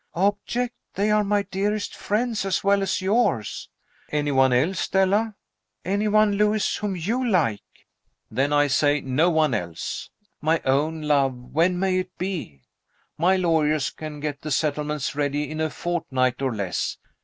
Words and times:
"Object? 0.15 0.73
They 0.95 1.11
are 1.11 1.23
my 1.23 1.43
dearest 1.43 1.95
friends, 1.95 2.43
as 2.43 2.63
well 2.63 2.81
as 2.81 3.03
yours!" 3.03 3.69
"Any 4.09 4.31
one 4.31 4.51
else, 4.51 4.79
Stella?" 4.79 5.35
"Any 5.85 6.07
one, 6.07 6.31
Lewis, 6.37 6.77
whom 6.77 6.95
you 6.95 7.23
like. 7.23 7.61
"Then 8.31 8.51
I 8.51 8.65
say 8.65 9.01
no 9.01 9.29
one 9.29 9.53
else. 9.53 10.09
My 10.41 10.59
own 10.65 11.03
love, 11.03 11.35
when 11.37 11.77
may 11.79 11.99
it 11.99 12.17
be? 12.17 12.63
My 13.15 13.35
lawyers 13.35 13.91
can 13.91 14.19
get 14.19 14.41
the 14.41 14.49
settlements 14.49 15.15
ready 15.15 15.47
in 15.47 15.61
a 15.61 15.69
fortnight, 15.69 16.41
or 16.41 16.51
less. 16.51 16.97